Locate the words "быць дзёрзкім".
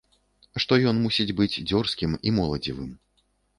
1.41-2.19